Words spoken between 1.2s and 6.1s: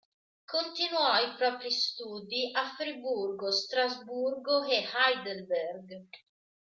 propri studi a Friburgo, Strasburgo e Heidelberg.